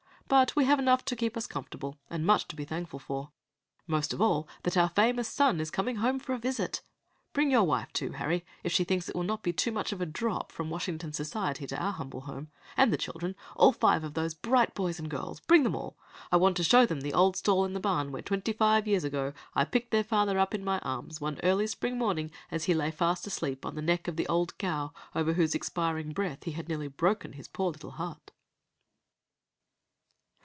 [0.27, 3.31] But we have enough to keep us comfortable, and much to be thankful for,
[3.85, 6.81] most of all that our famous son is coming home for a visit.
[7.33, 9.99] Bring your wife, too, Harry, if she thinks it will not be too much of
[9.99, 14.13] a drop from Washington society to our humble home; and the children, all five of
[14.13, 15.97] those bright boys and girls, bring them all!
[16.31, 19.03] I want to show them the old stall in the barn, where, twenty five years
[19.03, 22.73] ago, I picked their father up in my arms early one spring morning as he
[22.73, 26.51] lay fast asleep on the neck of the old cow over whose expiring breath he
[26.53, 28.31] had nearly broken his poor little heart."